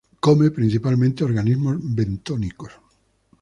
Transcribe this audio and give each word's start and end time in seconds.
Come 0.19 0.49
principalmente 0.49 1.23
organismos 1.23 1.77
bentónicos. 1.79 2.71